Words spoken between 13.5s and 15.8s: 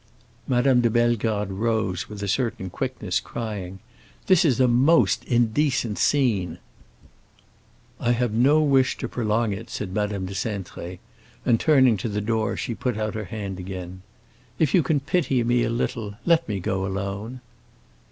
again. "If you can pity me a